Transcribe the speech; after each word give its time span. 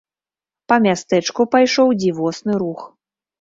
Па 0.71 0.75
мястэчку 0.85 1.45
пайшоў 1.57 1.93
дзівосны 2.01 2.57
рух. 2.65 2.81